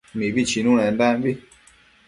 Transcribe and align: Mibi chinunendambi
Mibi 0.17 0.41
chinunendambi 0.49 1.31